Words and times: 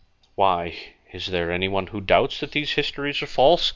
"Why, 0.33 0.73
is 1.13 1.27
there 1.27 1.51
anyone 1.51 1.85
who 1.85 2.01
doubts 2.01 2.39
that 2.39 2.53
those 2.53 2.71
histories 2.71 3.21
are 3.21 3.27
false?" 3.27 3.69